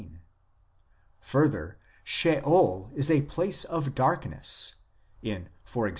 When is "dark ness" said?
3.93-4.77